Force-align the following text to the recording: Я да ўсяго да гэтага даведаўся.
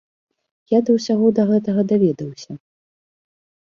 Я 0.75 0.79
да 0.87 0.95
ўсяго 0.95 1.27
да 1.39 1.43
гэтага 1.51 1.81
даведаўся. 1.93 2.51